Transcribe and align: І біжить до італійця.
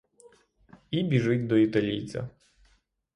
І 0.91 1.03
біжить 1.03 1.47
до 1.47 1.57
італійця. 1.57 2.29